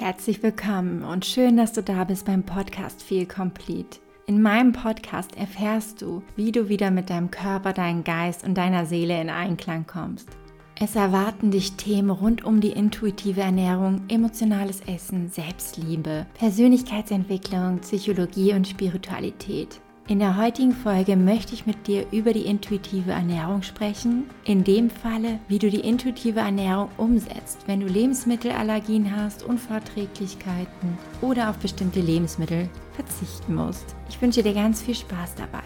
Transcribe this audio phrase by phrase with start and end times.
[0.00, 3.98] Herzlich willkommen und schön, dass du da bist beim Podcast Feel Complete.
[4.24, 8.86] In meinem Podcast erfährst du, wie du wieder mit deinem Körper, deinem Geist und deiner
[8.86, 10.30] Seele in Einklang kommst.
[10.74, 18.66] Es erwarten dich Themen rund um die intuitive Ernährung, emotionales Essen, Selbstliebe, Persönlichkeitsentwicklung, Psychologie und
[18.66, 19.82] Spiritualität.
[20.10, 24.24] In der heutigen Folge möchte ich mit dir über die intuitive Ernährung sprechen.
[24.42, 31.48] In dem Falle, wie du die intuitive Ernährung umsetzt, wenn du Lebensmittelallergien hast, Unverträglichkeiten oder
[31.48, 33.94] auf bestimmte Lebensmittel verzichten musst.
[34.08, 35.62] Ich wünsche dir ganz viel Spaß dabei.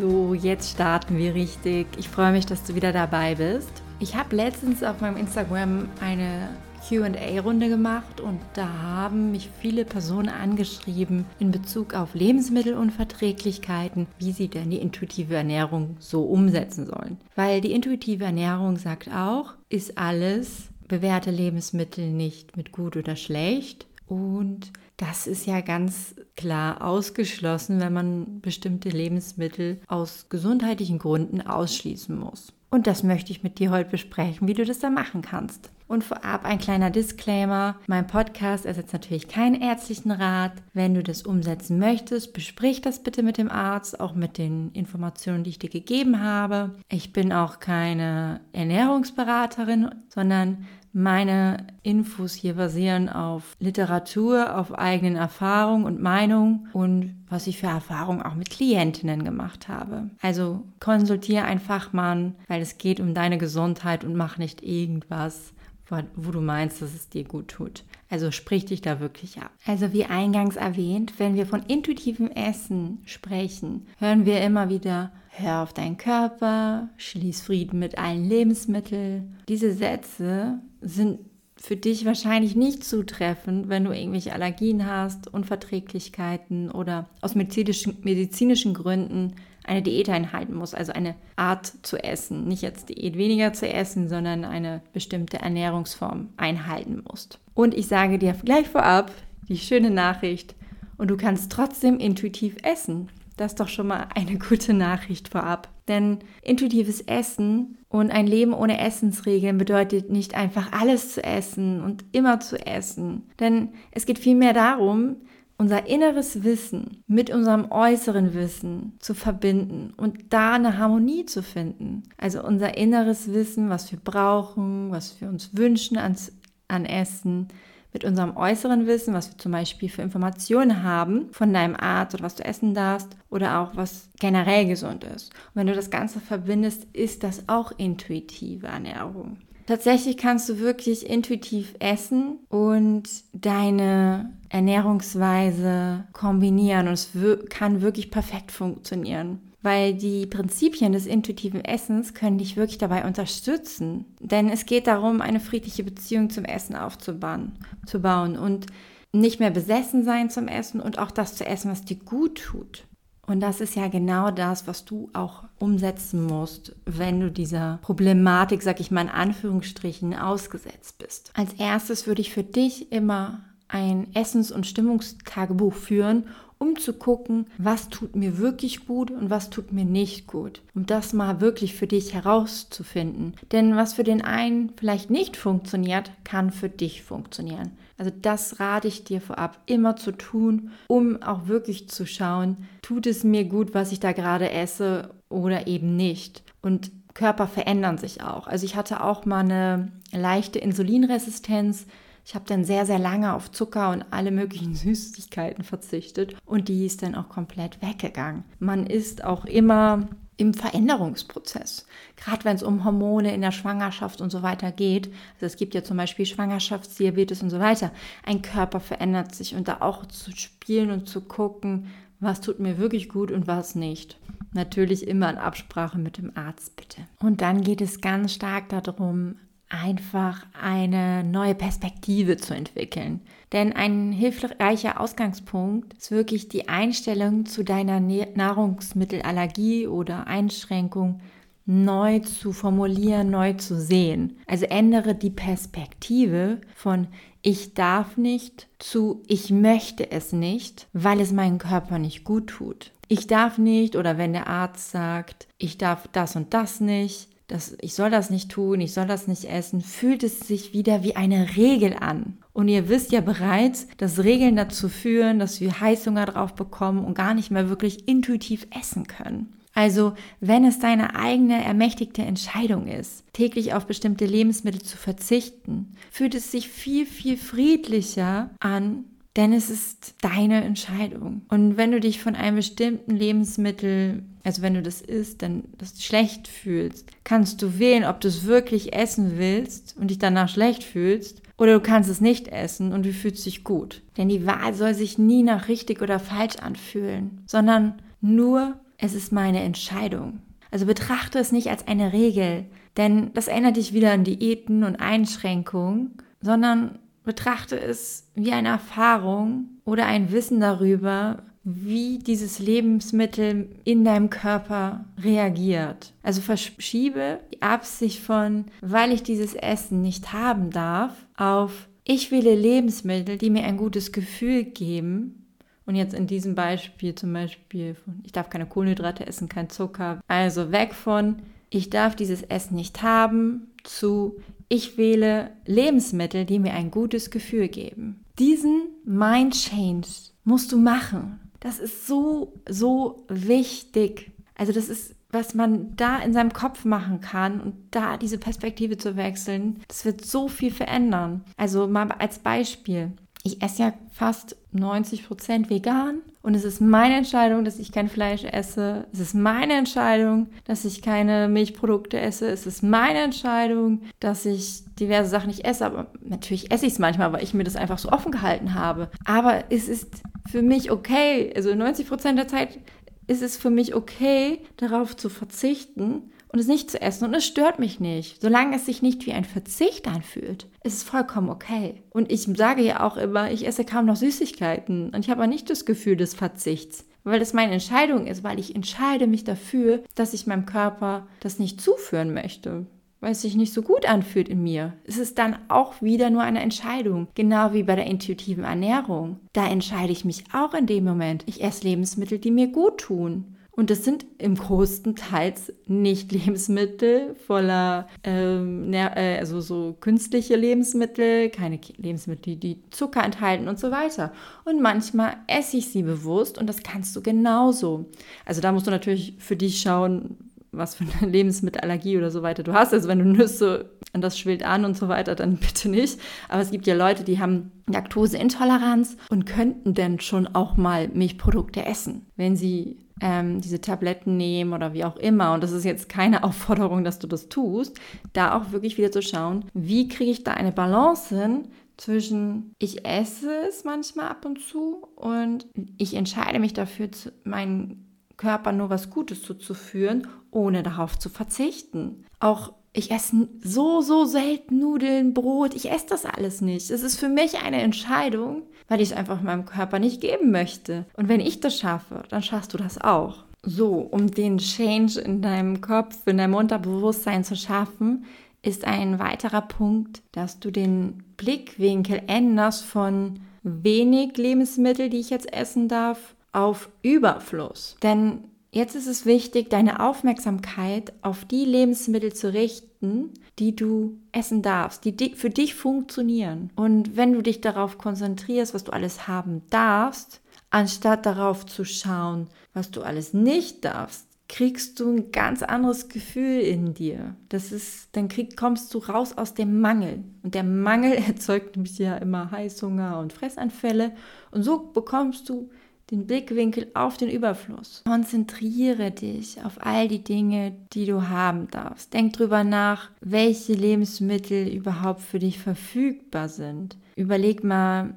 [0.00, 1.86] So, jetzt starten wir richtig.
[1.98, 3.82] Ich freue mich, dass du wieder dabei bist.
[4.00, 6.48] Ich habe letztens auf meinem Instagram eine
[6.88, 14.48] QA-Runde gemacht und da haben mich viele Personen angeschrieben in Bezug auf Lebensmittelunverträglichkeiten, wie sie
[14.48, 17.18] denn die intuitive Ernährung so umsetzen sollen.
[17.34, 23.86] Weil die intuitive Ernährung sagt auch, ist alles, bewährte Lebensmittel nicht mit gut oder schlecht.
[24.06, 32.16] Und das ist ja ganz klar ausgeschlossen, wenn man bestimmte Lebensmittel aus gesundheitlichen Gründen ausschließen
[32.16, 32.52] muss.
[32.74, 35.70] Und das möchte ich mit dir heute besprechen, wie du das da machen kannst.
[35.86, 37.76] Und vorab ein kleiner Disclaimer.
[37.86, 40.54] Mein Podcast ersetzt natürlich keinen ärztlichen Rat.
[40.72, 45.44] Wenn du das umsetzen möchtest, besprich das bitte mit dem Arzt, auch mit den Informationen,
[45.44, 46.74] die ich dir gegeben habe.
[46.88, 55.84] Ich bin auch keine Ernährungsberaterin, sondern meine Infos hier basieren auf Literatur, auf eigenen Erfahrungen
[55.84, 60.10] und Meinungen und was ich für Erfahrungen auch mit Klientinnen gemacht habe.
[60.22, 65.52] Also konsultiere einen Fachmann, weil es geht um deine Gesundheit und mach nicht irgendwas,
[65.88, 67.84] wo du meinst, dass es dir gut tut.
[68.10, 69.50] Also sprich dich da wirklich ab.
[69.66, 75.62] Also wie eingangs erwähnt, wenn wir von intuitivem Essen sprechen, hören wir immer wieder, hör
[75.62, 79.36] auf deinen Körper, schließ Frieden mit allen Lebensmitteln.
[79.48, 81.18] Diese Sätze sind
[81.56, 88.74] für dich wahrscheinlich nicht zutreffend, wenn du irgendwelche Allergien hast, Unverträglichkeiten oder aus medizinischen, medizinischen
[88.74, 92.46] Gründen eine Diät einhalten musst, also eine Art zu essen.
[92.46, 97.38] Nicht jetzt Diät weniger zu essen, sondern eine bestimmte Ernährungsform einhalten musst.
[97.54, 99.12] Und ich sage dir gleich vorab
[99.48, 100.54] die schöne Nachricht,
[100.96, 103.08] und du kannst trotzdem intuitiv essen.
[103.36, 105.68] Das ist doch schon mal eine gute Nachricht vorab.
[105.88, 112.04] Denn intuitives Essen und ein Leben ohne Essensregeln bedeutet nicht einfach alles zu essen und
[112.12, 113.28] immer zu essen.
[113.38, 115.16] Denn es geht vielmehr darum,
[115.58, 122.02] unser inneres Wissen mit unserem äußeren Wissen zu verbinden und da eine Harmonie zu finden.
[122.18, 126.32] Also unser inneres Wissen, was wir brauchen, was wir uns wünschen ans,
[126.68, 127.48] an Essen,
[127.94, 132.24] mit unserem äußeren Wissen, was wir zum Beispiel für Informationen haben von deinem Arzt oder
[132.24, 135.30] was du essen darfst oder auch was generell gesund ist.
[135.30, 139.38] Und wenn du das Ganze verbindest, ist das auch intuitive Ernährung.
[139.66, 147.10] Tatsächlich kannst du wirklich intuitiv essen und deine Ernährungsweise kombinieren und es
[147.48, 154.04] kann wirklich perfekt funktionieren weil die Prinzipien des intuitiven Essens können dich wirklich dabei unterstützen.
[154.20, 157.52] Denn es geht darum, eine friedliche Beziehung zum Essen aufzubauen
[157.86, 158.66] zu bauen und
[159.12, 162.84] nicht mehr besessen sein zum Essen und auch das zu essen, was dir gut tut.
[163.26, 168.62] Und das ist ja genau das, was du auch umsetzen musst, wenn du dieser Problematik,
[168.62, 171.30] sag ich mal in Anführungsstrichen, ausgesetzt bist.
[171.34, 176.28] Als erstes würde ich für dich immer ein Essens- und Stimmungstagebuch führen
[176.64, 180.62] um zu gucken, was tut mir wirklich gut und was tut mir nicht gut.
[180.74, 183.34] Um das mal wirklich für dich herauszufinden.
[183.52, 187.72] Denn was für den einen vielleicht nicht funktioniert, kann für dich funktionieren.
[187.98, 193.06] Also das rate ich dir vorab immer zu tun, um auch wirklich zu schauen, tut
[193.06, 196.42] es mir gut, was ich da gerade esse oder eben nicht.
[196.62, 198.46] Und Körper verändern sich auch.
[198.46, 201.86] Also ich hatte auch mal eine leichte Insulinresistenz
[202.24, 206.86] ich habe dann sehr, sehr lange auf Zucker und alle möglichen Süßigkeiten verzichtet und die
[206.86, 208.44] ist dann auch komplett weggegangen.
[208.58, 211.86] Man ist auch immer im Veränderungsprozess.
[212.16, 215.06] Gerade wenn es um Hormone in der Schwangerschaft und so weiter geht.
[215.34, 217.92] Also es gibt ja zum Beispiel Schwangerschaftsdiabetes und so weiter.
[218.24, 221.86] Ein Körper verändert sich und da auch zu spielen und zu gucken,
[222.18, 224.18] was tut mir wirklich gut und was nicht.
[224.52, 227.02] Natürlich immer in Absprache mit dem Arzt, bitte.
[227.20, 229.36] Und dann geht es ganz stark darum,
[229.68, 233.20] einfach eine neue Perspektive zu entwickeln.
[233.52, 241.20] Denn ein hilfreicher Ausgangspunkt ist wirklich die Einstellung zu deiner Nahrungsmittelallergie oder Einschränkung
[241.66, 244.36] neu zu formulieren, neu zu sehen.
[244.46, 247.08] Also ändere die Perspektive von
[247.42, 252.92] ich darf nicht zu ich möchte es nicht, weil es meinem Körper nicht gut tut.
[253.08, 257.76] Ich darf nicht oder wenn der Arzt sagt, ich darf das und das nicht, das,
[257.80, 261.16] ich soll das nicht tun, ich soll das nicht essen, fühlt es sich wieder wie
[261.16, 262.38] eine Regel an.
[262.52, 267.14] Und ihr wisst ja bereits, dass Regeln dazu führen, dass wir Heißhunger drauf bekommen und
[267.14, 269.52] gar nicht mehr wirklich intuitiv essen können.
[269.74, 276.36] Also, wenn es deine eigene ermächtigte Entscheidung ist, täglich auf bestimmte Lebensmittel zu verzichten, fühlt
[276.36, 279.04] es sich viel, viel friedlicher an,
[279.36, 281.42] denn es ist deine Entscheidung.
[281.48, 286.02] Und wenn du dich von einem bestimmten Lebensmittel, also wenn du das isst, dann das
[286.02, 290.84] schlecht fühlst, kannst du wählen, ob du es wirklich essen willst und dich danach schlecht
[290.84, 294.02] fühlst oder du kannst es nicht essen und du fühlst dich gut.
[294.16, 299.32] Denn die Wahl soll sich nie nach richtig oder falsch anfühlen, sondern nur, es ist
[299.32, 300.40] meine Entscheidung.
[300.70, 304.96] Also betrachte es nicht als eine Regel, denn das erinnert dich wieder an Diäten und
[304.96, 314.04] Einschränkungen, sondern betrachte es wie eine Erfahrung oder ein Wissen darüber, wie dieses Lebensmittel in
[314.04, 316.12] deinem Körper reagiert.
[316.22, 322.54] Also verschiebe die Absicht von, weil ich dieses Essen nicht haben darf, auf ich wähle
[322.54, 325.46] Lebensmittel, die mir ein gutes Gefühl geben.
[325.86, 330.20] Und jetzt in diesem Beispiel zum Beispiel von, ich darf keine Kohlenhydrate essen, kein Zucker.
[330.28, 331.36] Also weg von,
[331.70, 334.36] ich darf dieses Essen nicht haben, zu,
[334.68, 338.24] ich wähle Lebensmittel, die mir ein gutes Gefühl geben.
[338.38, 340.08] Diesen Mind Change
[340.44, 341.40] musst du machen.
[341.64, 344.30] Das ist so, so wichtig.
[344.54, 348.96] Also das ist, was man da in seinem Kopf machen kann und da diese Perspektive
[348.98, 351.44] zu wechseln, das wird so viel verändern.
[351.56, 353.10] Also mal als Beispiel
[353.44, 358.10] ich esse ja fast 90 Prozent vegan und es ist meine Entscheidung, dass ich kein
[358.10, 359.06] Fleisch esse.
[359.14, 362.50] Es ist meine Entscheidung, dass ich keine Milchprodukte esse.
[362.50, 365.86] Es ist meine Entscheidung, dass ich diverse Sachen nicht esse.
[365.86, 369.08] Aber natürlich esse ich es manchmal, weil ich mir das einfach so offen gehalten habe.
[369.24, 371.50] Aber es ist für mich okay.
[371.56, 372.78] Also 90 Prozent der Zeit
[373.26, 377.44] ist es für mich okay, darauf zu verzichten und es nicht zu essen und es
[377.44, 378.40] stört mich nicht.
[378.40, 382.00] Solange es sich nicht wie ein Verzicht anfühlt, ist es vollkommen okay.
[382.10, 385.68] Und ich sage ja auch immer, ich esse kaum noch Süßigkeiten und ich habe nicht
[385.68, 390.32] das Gefühl des Verzichts, weil das meine Entscheidung ist, weil ich entscheide mich dafür, dass
[390.32, 392.86] ich meinem Körper das nicht zuführen möchte
[393.20, 394.92] weil es sich nicht so gut anfühlt in mir.
[395.04, 399.40] Es ist dann auch wieder nur eine Entscheidung, genau wie bei der intuitiven Ernährung.
[399.54, 401.42] Da entscheide ich mich auch in dem Moment.
[401.46, 403.56] Ich esse Lebensmittel, die mir gut tun.
[403.76, 411.50] Und das sind im größten Teils nicht Lebensmittel voller, ähm, äh, also so künstliche Lebensmittel,
[411.50, 414.32] keine Lebensmittel, die Zucker enthalten und so weiter.
[414.64, 418.06] Und manchmal esse ich sie bewusst und das kannst du genauso.
[418.44, 420.36] Also da musst du natürlich für dich schauen,
[420.76, 422.92] was für eine Lebensmittelallergie oder so weiter du hast.
[422.92, 426.20] Also wenn du Nüsse und das schwillt an und so weiter, dann bitte nicht.
[426.48, 431.84] Aber es gibt ja Leute, die haben Laktoseintoleranz und könnten denn schon auch mal Milchprodukte
[431.84, 435.54] essen, wenn sie ähm, diese Tabletten nehmen oder wie auch immer.
[435.54, 437.98] Und das ist jetzt keine Aufforderung, dass du das tust.
[438.32, 443.06] Da auch wirklich wieder zu schauen, wie kriege ich da eine Balance hin zwischen ich
[443.06, 445.66] esse es manchmal ab und zu und
[445.96, 447.08] ich entscheide mich dafür,
[447.44, 448.04] meinen
[448.36, 452.24] Körper nur was Gutes zuzuführen, ohne darauf zu verzichten.
[452.40, 455.74] Auch ich esse so, so selten Nudeln, Brot.
[455.74, 456.90] Ich esse das alles nicht.
[456.90, 461.06] Es ist für mich eine Entscheidung, weil ich es einfach meinem Körper nicht geben möchte.
[461.16, 463.44] Und wenn ich das schaffe, dann schaffst du das auch.
[463.62, 468.24] So, um den Change in deinem Kopf, in deinem Unterbewusstsein zu schaffen,
[468.62, 475.52] ist ein weiterer Punkt, dass du den Blickwinkel änderst von wenig Lebensmittel, die ich jetzt
[475.52, 477.96] essen darf, auf Überfluss.
[478.02, 478.44] Denn
[478.74, 485.04] Jetzt ist es wichtig, deine Aufmerksamkeit auf die Lebensmittel zu richten, die du essen darfst,
[485.04, 486.72] die für dich funktionieren.
[486.74, 490.40] Und wenn du dich darauf konzentrierst, was du alles haben darfst,
[490.70, 496.58] anstatt darauf zu schauen, was du alles nicht darfst, kriegst du ein ganz anderes Gefühl
[496.58, 497.36] in dir.
[497.50, 500.24] Das ist, dann krieg, kommst du raus aus dem Mangel.
[500.42, 504.16] Und der Mangel erzeugt nämlich ja immer Heißhunger und Fressanfälle.
[504.50, 505.70] Und so bekommst du
[506.10, 508.02] den Blickwinkel auf den Überfluss.
[508.06, 512.12] Konzentriere dich auf all die Dinge, die du haben darfst.
[512.12, 516.96] Denk drüber nach, welche Lebensmittel überhaupt für dich verfügbar sind.
[517.16, 518.14] Überleg mal,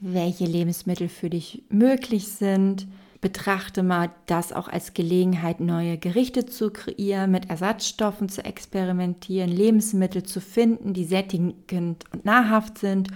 [0.00, 2.86] welche Lebensmittel für dich möglich sind.
[3.20, 10.22] Betrachte mal das auch als Gelegenheit, neue Gerichte zu kreieren, mit Ersatzstoffen zu experimentieren, Lebensmittel
[10.22, 13.08] zu finden, die sättigend und nahrhaft sind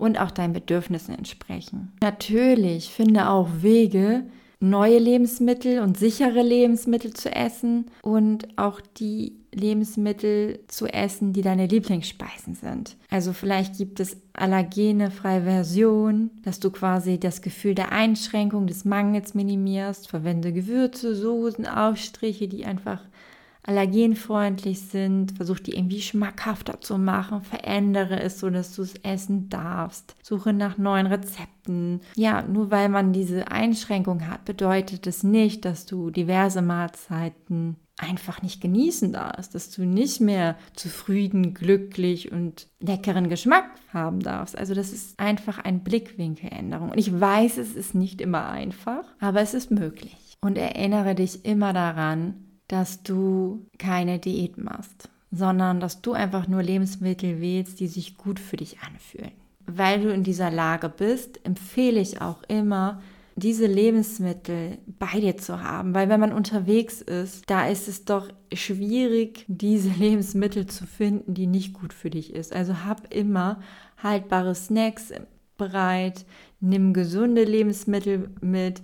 [0.00, 1.92] und auch deinen Bedürfnissen entsprechen.
[2.00, 4.24] Natürlich finde auch Wege,
[4.60, 11.66] neue Lebensmittel und sichere Lebensmittel zu essen und auch die Lebensmittel zu essen, die deine
[11.66, 12.96] Lieblingsspeisen sind.
[13.08, 18.84] Also vielleicht gibt es allergene freie Version, dass du quasi das Gefühl der Einschränkung, des
[18.84, 20.08] Mangels minimierst.
[20.08, 23.02] Verwende Gewürze, Soßen, Aufstriche, die einfach
[23.70, 25.36] allergenfreundlich sind.
[25.36, 27.42] Versuch die irgendwie schmackhafter zu machen.
[27.42, 30.16] Verändere es so, dass du es essen darfst.
[30.22, 32.00] Suche nach neuen Rezepten.
[32.16, 38.42] Ja, nur weil man diese Einschränkung hat, bedeutet es nicht, dass du diverse Mahlzeiten einfach
[38.42, 44.58] nicht genießen darfst, dass du nicht mehr zufrieden, glücklich und leckeren Geschmack haben darfst.
[44.58, 46.90] Also das ist einfach ein Blickwinkeländerung.
[46.90, 50.38] Und ich weiß, es ist nicht immer einfach, aber es ist möglich.
[50.40, 56.62] Und erinnere dich immer daran, dass du keine Diät machst, sondern dass du einfach nur
[56.62, 59.32] Lebensmittel wählst, die sich gut für dich anfühlen.
[59.66, 63.02] Weil du in dieser Lage bist, empfehle ich auch immer,
[63.34, 68.28] diese Lebensmittel bei dir zu haben, weil wenn man unterwegs ist, da ist es doch
[68.52, 72.52] schwierig, diese Lebensmittel zu finden, die nicht gut für dich ist.
[72.52, 73.60] Also hab immer
[74.00, 75.12] haltbare Snacks
[75.56, 76.24] bereit,
[76.60, 78.80] nimm gesunde Lebensmittel mit,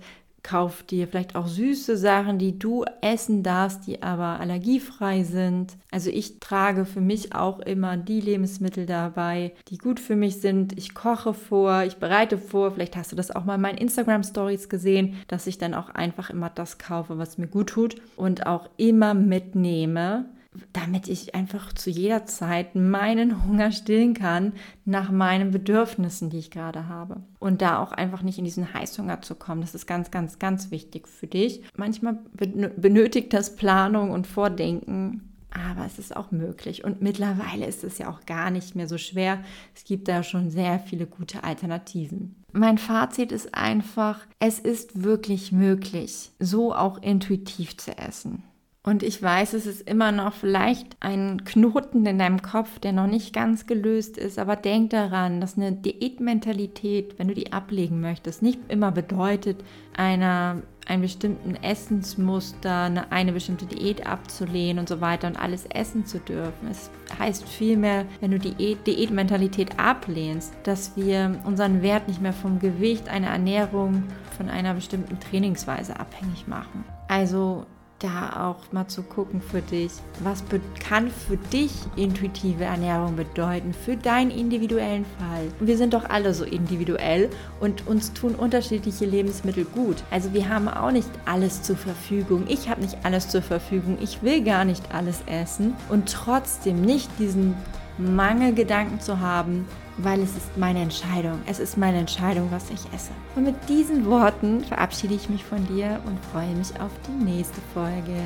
[0.47, 5.75] Kauf dir vielleicht auch süße Sachen, die du essen darfst, die aber allergiefrei sind.
[5.91, 10.77] Also ich trage für mich auch immer die Lebensmittel dabei, die gut für mich sind.
[10.77, 12.71] Ich koche vor, ich bereite vor.
[12.71, 15.89] Vielleicht hast du das auch mal in meinen Instagram Stories gesehen, dass ich dann auch
[15.89, 20.29] einfach immer das kaufe, was mir gut tut und auch immer mitnehme
[20.73, 24.53] damit ich einfach zu jeder Zeit meinen Hunger stillen kann
[24.85, 27.21] nach meinen Bedürfnissen, die ich gerade habe.
[27.39, 29.61] Und da auch einfach nicht in diesen Heißhunger zu kommen.
[29.61, 31.61] Das ist ganz, ganz, ganz wichtig für dich.
[31.75, 36.83] Manchmal benötigt das Planung und Vordenken, aber es ist auch möglich.
[36.83, 39.39] Und mittlerweile ist es ja auch gar nicht mehr so schwer.
[39.75, 42.35] Es gibt da schon sehr viele gute Alternativen.
[42.51, 48.43] Mein Fazit ist einfach, es ist wirklich möglich, so auch intuitiv zu essen.
[48.87, 53.07] Und ich weiß, es ist immer noch vielleicht ein Knoten in deinem Kopf, der noch
[53.07, 54.39] nicht ganz gelöst ist.
[54.39, 59.57] Aber denk daran, dass eine Diätmentalität, wenn du die ablegen möchtest, nicht immer bedeutet,
[59.97, 66.05] einer einen bestimmten Essensmuster, eine, eine bestimmte Diät abzulehnen und so weiter und alles essen
[66.05, 66.69] zu dürfen.
[66.71, 66.89] Es
[67.19, 73.09] heißt vielmehr, wenn du die Diätmentalität ablehnst, dass wir unseren Wert nicht mehr vom Gewicht
[73.09, 74.05] einer Ernährung,
[74.37, 76.85] von einer bestimmten Trainingsweise abhängig machen.
[77.09, 77.65] Also
[77.99, 80.43] da auch mal zu gucken für dich, was
[80.79, 85.47] kann für dich intuitive Ernährung bedeuten, für deinen individuellen Fall.
[85.59, 89.97] wir sind doch alle so individuell und uns tun unterschiedliche Lebensmittel gut.
[90.11, 92.45] Also wir haben auch nicht alles zur Verfügung.
[92.47, 93.97] Ich habe nicht alles zur Verfügung.
[94.01, 97.55] Ich will gar nicht alles essen und trotzdem nicht diesen
[97.97, 101.39] Mangelgedanken zu haben, weil es ist meine Entscheidung.
[101.47, 103.11] Es ist meine Entscheidung, was ich esse.
[103.35, 107.59] Und mit diesen Worten verabschiede ich mich von dir und freue mich auf die nächste
[107.73, 108.21] Folge.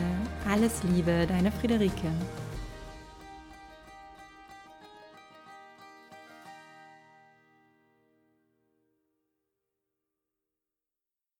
[0.52, 2.12] Alles Liebe, deine Friederike.